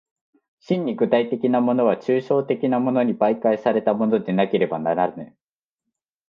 [0.61, 5.37] 真に具体的なものは抽象的なものに媒介されたものでなければならぬ。